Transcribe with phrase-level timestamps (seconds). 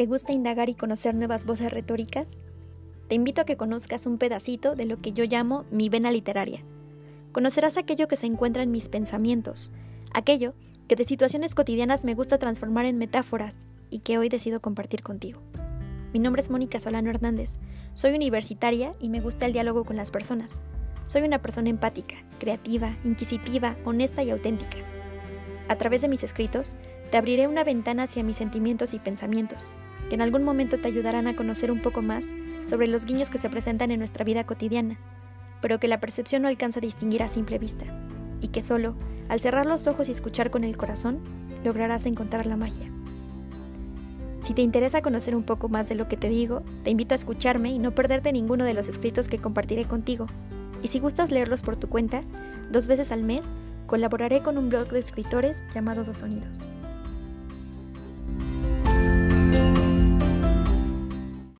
[0.00, 2.40] ¿Te gusta indagar y conocer nuevas voces retóricas?
[3.08, 6.64] Te invito a que conozcas un pedacito de lo que yo llamo mi vena literaria.
[7.32, 9.72] Conocerás aquello que se encuentra en mis pensamientos,
[10.14, 10.54] aquello
[10.88, 13.58] que de situaciones cotidianas me gusta transformar en metáforas
[13.90, 15.42] y que hoy decido compartir contigo.
[16.14, 17.58] Mi nombre es Mónica Solano Hernández,
[17.92, 20.62] soy universitaria y me gusta el diálogo con las personas.
[21.04, 24.78] Soy una persona empática, creativa, inquisitiva, honesta y auténtica.
[25.68, 26.74] A través de mis escritos,
[27.10, 29.70] te abriré una ventana hacia mis sentimientos y pensamientos,
[30.10, 32.34] que en algún momento te ayudarán a conocer un poco más
[32.68, 34.98] sobre los guiños que se presentan en nuestra vida cotidiana,
[35.62, 37.86] pero que la percepción no alcanza a distinguir a simple vista,
[38.40, 38.96] y que solo,
[39.28, 41.20] al cerrar los ojos y escuchar con el corazón,
[41.64, 42.90] lograrás encontrar la magia.
[44.40, 47.18] Si te interesa conocer un poco más de lo que te digo, te invito a
[47.18, 50.26] escucharme y no perderte ninguno de los escritos que compartiré contigo.
[50.82, 52.22] Y si gustas leerlos por tu cuenta,
[52.72, 53.42] dos veces al mes,
[53.86, 56.64] colaboraré con un blog de escritores llamado Dos Sonidos.